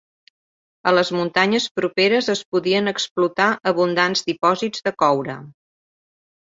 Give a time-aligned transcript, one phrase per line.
[0.91, 5.39] A les muntanyes properes es podien explotar abundants dipòsits de coure.